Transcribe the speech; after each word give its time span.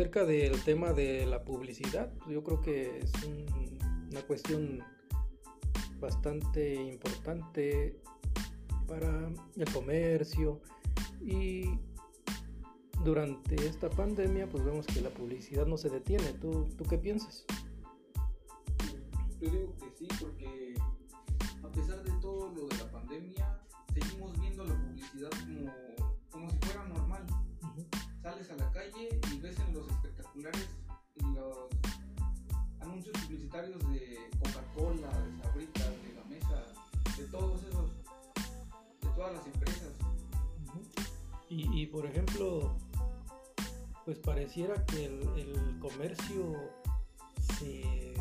acerca 0.00 0.24
del 0.24 0.58
tema 0.64 0.94
de 0.94 1.26
la 1.26 1.44
publicidad, 1.44 2.10
pues, 2.20 2.30
yo 2.30 2.42
creo 2.42 2.62
que 2.62 3.00
es 3.00 3.12
una 4.10 4.22
cuestión 4.22 4.82
bastante 6.00 6.74
importante 6.74 8.00
para 8.88 9.30
el 9.56 9.72
comercio 9.74 10.62
y 11.20 11.78
durante 13.04 13.56
esta 13.56 13.90
pandemia 13.90 14.48
pues 14.48 14.64
vemos 14.64 14.86
que 14.86 15.02
la 15.02 15.10
publicidad 15.10 15.66
no 15.66 15.76
se 15.76 15.90
detiene. 15.90 16.32
¿Tú, 16.40 16.66
tú 16.78 16.84
qué 16.84 16.96
piensas? 16.96 17.44
Yo 19.38 19.50
digo 19.50 19.76
que 19.76 19.90
sí, 19.98 20.08
porque 20.18 20.76
a 21.62 21.70
pesar 21.72 22.02
de 22.02 22.12
todo 22.22 22.50
lo 22.54 22.68
de 22.68 22.78
la 22.78 22.90
pandemia, 22.90 23.60
seguimos 23.92 24.40
viendo 24.40 24.64
la 24.64 24.74
publicidad 24.74 25.30
como, 25.44 25.59
pues 44.10 44.18
pareciera 44.18 44.84
que 44.86 45.06
el, 45.06 45.78
comercio 45.78 46.56
se 47.56 48.12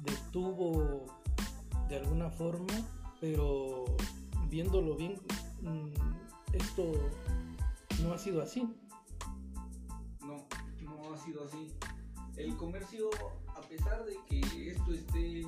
detuvo 0.00 1.06
de 1.88 1.98
alguna 1.98 2.28
forma, 2.28 2.74
pero 3.20 3.84
viéndolo 4.48 4.96
bien, 4.96 5.14
mm, 5.62 5.92
esto 6.54 6.92
no 8.02 8.12
ha 8.12 8.18
sido 8.18 8.42
así. 8.42 8.68
No, 10.22 10.44
no 10.82 11.14
ha 11.14 11.18
sido 11.18 11.44
así. 11.44 11.72
El 12.36 12.56
comercio, 12.56 13.08
a 13.46 13.60
pesar 13.60 14.04
de 14.06 14.16
que 14.28 14.72
esto 14.72 14.92
esté, 14.92 15.42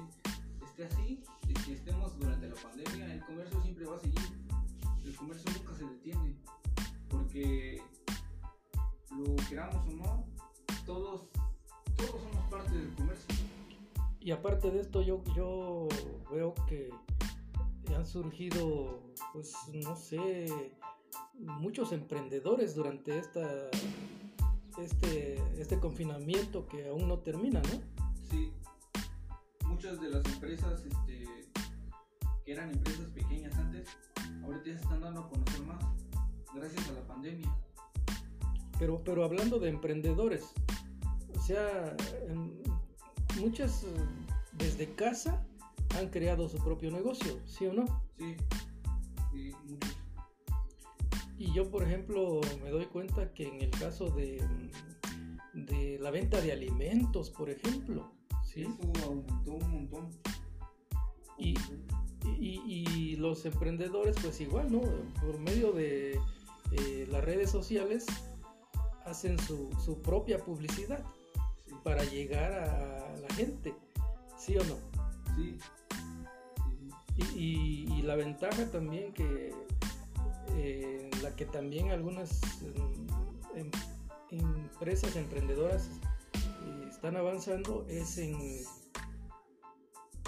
esté 0.64 0.84
así, 0.84 1.20
de 1.48 1.54
que 1.54 1.72
estemos 1.72 2.16
durante 2.16 2.48
la 2.48 2.54
pandemia, 2.54 3.12
el 3.12 3.24
comercio 3.24 3.60
siempre 3.62 3.86
va 3.86 3.96
a 3.96 3.98
seguir. 3.98 4.20
El 5.04 5.16
comercio 5.16 5.50
nunca 5.58 5.74
se 5.74 5.84
detiene, 5.84 6.36
porque 7.08 7.79
lo 9.20 9.36
queramos 9.48 9.76
o 9.86 9.92
no, 9.92 10.24
todos, 10.86 11.28
todos 11.96 12.10
somos 12.10 12.50
parte 12.50 12.72
del 12.76 12.94
comercio. 12.94 13.34
Y 14.20 14.32
aparte 14.32 14.70
de 14.70 14.80
esto, 14.80 15.02
yo, 15.02 15.22
yo 15.34 15.88
veo 16.30 16.54
que 16.68 16.90
han 17.94 18.06
surgido, 18.06 19.02
pues 19.32 19.54
no 19.72 19.96
sé, 19.96 20.46
muchos 21.34 21.92
emprendedores 21.92 22.74
durante 22.74 23.18
esta, 23.18 23.70
este, 24.78 25.42
este 25.60 25.78
confinamiento 25.78 26.66
que 26.66 26.88
aún 26.88 27.08
no 27.08 27.18
termina, 27.18 27.60
¿no? 27.62 28.04
Sí, 28.30 28.52
muchas 29.66 30.00
de 30.00 30.10
las 30.10 30.24
empresas 30.26 30.84
este, 30.84 31.50
que 32.44 32.52
eran 32.52 32.70
empresas 32.70 33.10
pequeñas 33.10 33.54
antes, 33.56 33.88
ahorita 34.44 34.66
ya 34.66 34.76
se 34.76 34.82
están 34.82 35.00
dando 35.00 35.20
a 35.20 35.28
conocer 35.28 35.62
más 35.62 35.84
gracias 36.54 36.88
a 36.88 36.92
la 36.92 37.06
pandemia. 37.06 37.54
Pero, 38.80 39.04
pero 39.04 39.24
hablando 39.24 39.58
de 39.58 39.68
emprendedores, 39.68 40.54
o 41.36 41.40
sea, 41.42 41.94
muchas 43.38 43.84
desde 44.54 44.90
casa 44.94 45.46
han 45.98 46.08
creado 46.08 46.48
su 46.48 46.56
propio 46.64 46.90
negocio, 46.90 47.38
¿sí 47.44 47.66
o 47.66 47.74
no? 47.74 47.84
Sí, 48.18 48.36
sí 49.32 49.54
Y 51.36 51.52
yo, 51.52 51.70
por 51.70 51.82
ejemplo, 51.82 52.40
me 52.64 52.70
doy 52.70 52.86
cuenta 52.86 53.34
que 53.34 53.48
en 53.48 53.60
el 53.60 53.70
caso 53.70 54.06
de, 54.06 54.42
de 55.52 55.98
la 56.00 56.10
venta 56.10 56.40
de 56.40 56.52
alimentos, 56.52 57.28
por 57.28 57.50
ejemplo, 57.50 58.10
¿sí? 58.42 58.62
Eso 58.62 58.78
aumentó 59.04 59.52
un 59.52 59.70
montón. 59.70 60.08
Y, 61.36 61.54
y, 62.38 62.62
y, 62.66 63.16
los 63.16 63.44
emprendedores, 63.44 64.16
pues 64.22 64.40
igual, 64.40 64.72
¿no? 64.72 64.80
Por 65.20 65.38
medio 65.38 65.72
de 65.72 66.18
eh, 66.72 67.06
las 67.10 67.22
redes 67.24 67.50
sociales, 67.50 68.06
hacen 69.10 69.38
su, 69.40 69.70
su 69.84 70.00
propia 70.00 70.38
publicidad 70.38 71.04
para 71.82 72.04
llegar 72.04 72.52
a 72.52 73.16
la 73.16 73.34
gente, 73.34 73.74
¿sí 74.38 74.56
o 74.56 74.64
no? 74.64 74.76
Sí. 75.36 75.58
Y, 77.34 77.92
y, 77.92 78.02
la 78.02 78.16
ventaja 78.16 78.70
también 78.70 79.12
que 79.12 79.52
eh, 80.56 81.10
la 81.22 81.36
que 81.36 81.44
también 81.44 81.90
algunas 81.90 82.40
em, 83.54 83.70
empresas 84.30 85.14
emprendedoras 85.16 85.88
eh, 86.34 86.88
están 86.88 87.16
avanzando 87.16 87.84
es 87.88 88.16
en, 88.16 88.36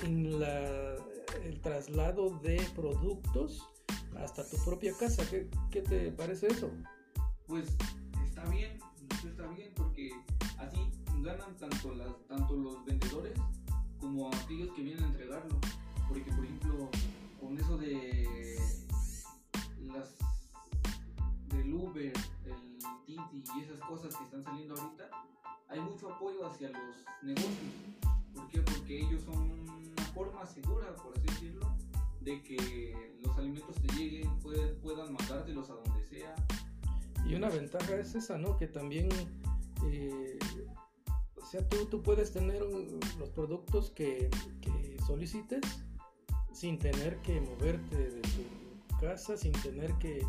en 0.03 0.39
la, 0.39 0.97
el 1.45 1.61
traslado 1.63 2.39
de 2.41 2.61
productos 2.77 3.67
hasta 4.19 4.47
tu 4.47 4.59
propia 4.65 4.93
casa. 4.99 5.25
¿Qué, 5.31 5.49
qué 5.71 5.81
te 5.81 6.13
parece 6.13 6.49
eso? 6.49 6.71
Pues 7.47 7.69
está 8.43 8.55
bien, 8.55 8.79
está 9.25 9.47
bien 9.49 9.73
porque 9.77 10.11
así 10.59 10.79
ganan 11.21 11.57
tanto, 11.57 11.95
las, 11.95 12.09
tanto 12.27 12.57
los 12.57 12.85
vendedores 12.85 13.39
como 14.01 14.29
aquellos 14.29 14.75
que 14.75 14.83
vienen 14.83 15.05
a 15.05 15.07
entregarlo. 15.07 15.61
Porque, 16.09 16.31
por 16.33 16.45
ejemplo, 16.45 16.91
con 17.41 17.57
eso 17.57 17.79
de 17.79 18.59
las 19.87 20.17
del 21.51 21.73
Uber, 21.73 22.13
el 22.47 22.79
Titi 23.07 23.45
y 23.57 23.61
esas 23.61 23.79
cosas 23.87 24.15
que 24.17 24.25
están 24.25 24.43
saliendo 24.43 24.75
ahorita, 24.75 25.11
hay 25.69 25.81
mucho 25.81 26.13
apoyo 26.13 26.47
hacia 26.47 26.71
los 26.71 27.05
negocios. 27.23 27.57
¿Por 28.35 28.49
qué? 28.49 28.61
Porque 28.61 29.01
ellos 29.03 29.23
son 29.23 29.39
una 29.39 30.03
forma 30.15 30.45
segura, 30.47 30.95
por 30.97 31.17
así 31.17 31.27
decirlo, 31.27 31.77
de 32.21 32.43
que 32.43 33.19
los 33.23 33.37
alimentos 33.39 33.77
te 33.77 33.95
lleguen, 33.95 34.37
puedan, 34.41 34.75
puedan 34.83 35.13
mandártelos 35.13 35.71
a 35.71 35.75
donde 35.75 36.03
sea 36.05 36.35
y 37.27 37.35
una 37.35 37.49
ventaja 37.49 37.97
es 37.97 38.15
esa, 38.15 38.39
¿no? 38.39 38.57
Que 38.59 38.67
también, 38.67 39.09
eh, 39.87 40.39
o 41.41 41.47
sea, 41.47 41.67
tú, 41.69 41.87
tú 41.87 42.03
puedes 42.03 42.33
tener 42.33 42.63
los 43.19 43.31
productos 43.31 43.91
que, 43.91 44.31
que, 44.61 44.97
solicites 45.07 45.63
sin 46.53 46.79
tener 46.79 47.17
que 47.23 47.41
moverte 47.41 47.97
de 47.97 48.21
tu 48.21 48.99
casa, 49.01 49.37
sin 49.37 49.53
tener 49.53 49.93
que, 49.95 50.25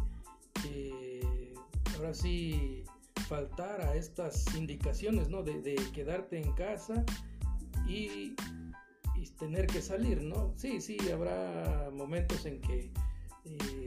ahora 1.96 2.14
sí 2.14 2.84
faltar 3.28 3.82
a 3.82 3.96
estas 3.96 4.54
indicaciones, 4.56 5.30
¿no? 5.30 5.44
De, 5.44 5.62
de 5.62 5.76
quedarte 5.94 6.42
en 6.42 6.52
casa 6.54 7.04
y, 7.88 8.36
y, 9.16 9.30
tener 9.38 9.68
que 9.68 9.82
salir, 9.82 10.24
¿no? 10.24 10.54
Sí, 10.56 10.82
sí, 10.82 10.98
habrá 11.12 11.90
momentos 11.94 12.46
en 12.46 12.62
que 12.62 12.92
eh, 13.46 13.83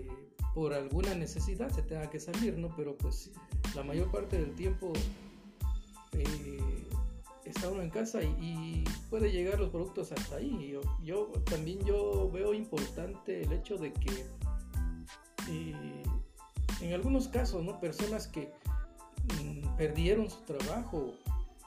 por 0.57 0.73
alguna 0.73 1.15
necesidad 1.15 1.69
se 1.71 1.83
tenga 1.83 2.09
que 2.09 2.19
salir, 2.19 2.57
¿no? 2.57 2.75
Pero 2.75 2.97
pues 2.97 3.31
la 3.75 3.83
mayor 3.83 4.11
parte 4.11 4.41
del 4.41 4.55
tiempo 4.55 4.91
eh, 6.13 6.89
está 7.45 7.69
uno 7.69 7.83
en 7.83 7.91
casa 7.91 8.23
y, 8.23 8.83
puede 9.11 9.31
llegar 9.31 9.61
los 9.61 9.69
productos 9.69 10.13
hasta 10.13 10.37
ahí. 10.37 10.75
Yo, 11.05 11.27
también 11.45 11.85
yo 11.85 12.31
veo 12.33 12.55
importante 12.55 13.43
el 13.43 13.53
hecho 13.53 13.77
de 13.77 13.93
que 13.93 14.27
eh, 15.51 16.03
en 16.81 16.95
algunos 16.95 17.29
casos, 17.29 17.63
¿no? 17.63 17.79
Personas 17.79 18.27
que 18.27 18.51
mm, 19.45 19.77
perdieron 19.77 20.31
su 20.31 20.41
trabajo 20.41 21.13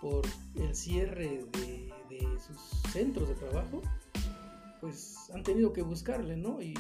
por 0.02 0.26
el 0.56 0.76
cierre 0.76 1.46
de, 1.52 2.28
sus 2.40 2.92
centros 2.92 3.30
de 3.30 3.36
trabajo, 3.36 3.84
pues 4.82 5.30
han 5.32 5.44
tenido 5.44 5.74
que 5.74 5.84
buscarle, 5.84 6.38
¿no? 6.38 6.60
y 6.60 6.74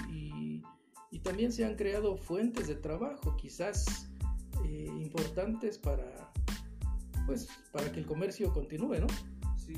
también 1.17 1.51
se 1.51 1.65
han 1.65 1.75
creado 1.75 2.15
fuentes 2.17 2.67
de 2.67 2.75
trabajo, 2.75 3.35
quizás 3.35 4.11
eh, 4.63 4.85
importantes 4.99 5.79
para, 5.79 6.31
pues, 7.25 7.47
para 7.71 7.91
que 7.91 7.99
el 7.99 8.05
comercio 8.05 8.53
continúe, 8.53 8.99
¿no? 8.99 9.07
Sí. 9.57 9.73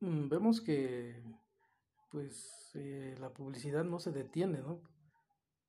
Mm, 0.00 0.28
vemos 0.28 0.60
que 0.60 1.20
pues 2.10 2.70
eh, 2.74 3.16
la 3.20 3.30
publicidad 3.30 3.84
no 3.84 3.98
se 3.98 4.12
detiene, 4.12 4.58
¿no? 4.58 4.80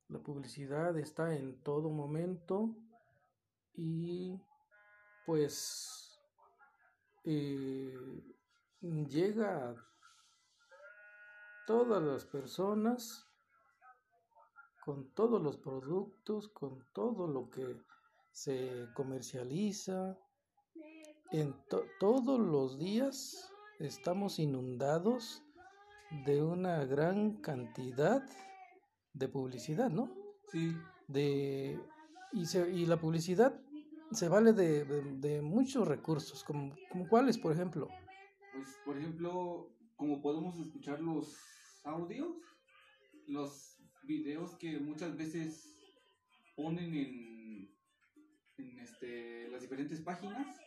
La 0.08 0.20
publicidad 0.20 0.96
está 0.98 1.36
en 1.36 1.60
todo 1.60 1.90
momento 1.90 2.76
y 3.74 4.40
pues 5.30 6.20
eh, 7.22 7.96
llega 8.80 9.70
a 9.70 9.76
todas 11.68 12.02
las 12.02 12.24
personas 12.24 13.28
con 14.84 15.14
todos 15.14 15.40
los 15.40 15.56
productos, 15.56 16.48
con 16.48 16.84
todo 16.92 17.28
lo 17.28 17.48
que 17.48 17.80
se 18.32 18.88
comercializa. 18.92 20.18
En 21.30 21.54
todos 22.00 22.40
los 22.40 22.76
días 22.80 23.52
estamos 23.78 24.40
inundados 24.40 25.44
de 26.26 26.42
una 26.42 26.84
gran 26.86 27.40
cantidad 27.40 28.28
de 29.12 29.28
publicidad, 29.28 29.90
¿no? 29.90 30.12
Sí. 30.50 30.74
De, 31.06 31.80
y, 32.32 32.46
se, 32.46 32.68
y 32.68 32.84
la 32.84 33.00
publicidad 33.00 33.60
se 34.12 34.28
vale 34.28 34.52
de, 34.52 34.84
de, 34.84 35.40
muchos 35.40 35.86
recursos, 35.86 36.42
como, 36.44 36.74
como 36.90 37.08
cuáles, 37.08 37.38
por 37.38 37.52
ejemplo. 37.52 37.88
Pues, 38.52 38.68
por 38.84 38.98
ejemplo, 38.98 39.70
como 39.96 40.20
podemos 40.20 40.58
escuchar 40.58 41.00
los 41.00 41.36
audios, 41.84 42.36
los 43.26 43.78
videos 44.04 44.56
que 44.56 44.78
muchas 44.78 45.16
veces 45.16 45.76
ponen 46.56 46.94
en, 46.94 47.74
en 48.58 48.78
este, 48.80 49.48
las 49.48 49.62
diferentes 49.62 50.00
páginas, 50.00 50.58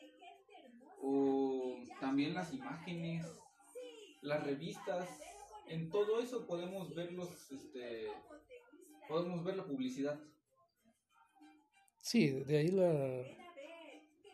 o 1.01 1.75
también 1.99 2.33
las 2.33 2.53
imágenes, 2.53 3.25
las 4.21 4.43
revistas, 4.43 5.09
en 5.67 5.89
todo 5.89 6.21
eso 6.21 6.45
podemos 6.47 6.95
ver 6.95 7.11
los, 7.11 7.51
este, 7.51 8.07
podemos 9.07 9.43
ver 9.43 9.57
la 9.57 9.65
publicidad. 9.65 10.19
Sí, 12.03 12.27
de 12.31 12.57
ahí 12.57 12.67
la, 12.67 13.23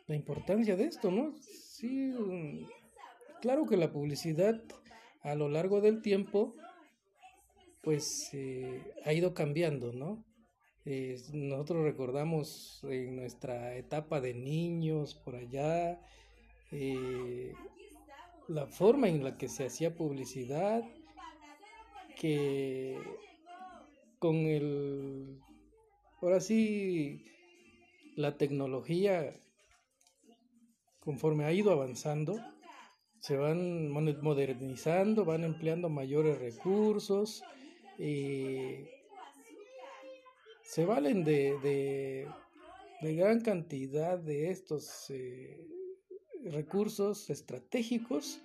la 0.08 0.16
importancia 0.16 0.76
de 0.76 0.86
esto, 0.86 1.12
¿no? 1.12 1.36
Sí, 1.40 2.12
claro 3.42 3.68
que 3.68 3.78
la 3.78 3.92
publicidad 3.92 4.60
a 5.22 5.36
lo 5.36 5.50
largo 5.50 5.80
del 5.80 6.02
tiempo, 6.02 6.56
pues 7.84 8.32
eh, 8.34 8.82
ha 9.06 9.14
ido 9.14 9.36
cambiando, 9.36 9.94
¿no? 9.94 10.26
Nosotros 11.32 11.84
recordamos 11.84 12.84
en 12.90 13.16
nuestra 13.16 13.76
etapa 13.76 14.20
de 14.20 14.34
niños 14.34 15.14
por 15.14 15.36
allá, 15.36 16.02
eh, 16.72 17.54
la 18.48 18.66
forma 18.66 19.10
en 19.10 19.24
la 19.24 19.38
que 19.38 19.48
se 19.48 19.68
hacía 19.68 19.96
publicidad, 19.96 20.84
que 22.20 22.98
con 24.18 24.38
el, 24.38 25.40
ahora 26.20 26.40
sí, 26.40 27.28
la 28.20 28.38
tecnología, 28.38 29.34
conforme 31.00 31.46
ha 31.46 31.54
ido 31.54 31.72
avanzando, 31.72 32.36
se 33.22 33.38
van 33.38 33.90
modernizando, 33.90 35.24
van 35.24 35.46
empleando 35.46 35.88
mayores 35.88 36.38
recursos, 36.38 37.42
y 37.98 38.88
se 40.64 40.84
valen 40.84 41.24
de, 41.24 42.28
de, 43.02 43.16
gran 43.16 43.40
cantidad 43.40 44.20
de 44.20 44.52
estos 44.52 45.10
eh, 45.12 45.66
recursos 46.44 47.30
estratégicos, 47.30 48.42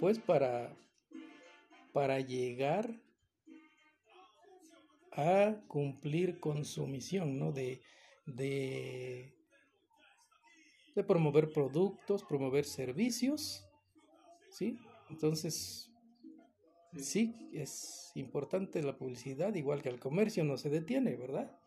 pues 0.00 0.18
para, 0.18 0.74
para 1.92 2.20
llegar 2.20 2.88
a 5.12 5.60
cumplir 5.68 6.40
con 6.40 6.64
su 6.64 6.86
misión, 6.86 7.38
¿no? 7.38 7.52
De, 7.52 7.82
de, 8.26 9.34
de 10.94 11.04
promover 11.04 11.50
productos, 11.50 12.24
promover 12.24 12.64
servicios, 12.64 13.66
¿sí? 14.50 14.78
Entonces, 15.10 15.90
sí, 16.96 17.34
es 17.52 18.12
importante 18.14 18.82
la 18.82 18.96
publicidad, 18.96 19.54
igual 19.54 19.82
que 19.82 19.88
el 19.88 20.00
comercio 20.00 20.44
no 20.44 20.56
se 20.56 20.70
detiene, 20.70 21.16
¿verdad? 21.16 21.58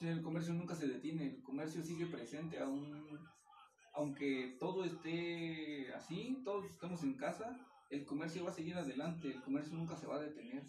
el 0.00 0.20
comercio 0.20 0.52
nunca 0.52 0.74
se 0.74 0.88
detiene, 0.88 1.26
el 1.26 1.42
comercio 1.44 1.80
sigue 1.80 2.06
presente 2.06 2.58
aún 2.58 3.20
aunque 3.94 4.56
todo 4.58 4.84
esté 4.84 5.92
así, 5.94 6.40
todos 6.44 6.64
estamos 6.70 7.02
en 7.02 7.14
casa, 7.14 7.60
el 7.90 8.06
comercio 8.06 8.44
va 8.44 8.50
a 8.50 8.54
seguir 8.54 8.74
adelante, 8.74 9.28
el 9.28 9.42
comercio 9.42 9.76
nunca 9.76 9.96
se 9.96 10.06
va 10.06 10.16
a 10.16 10.22
detener. 10.22 10.64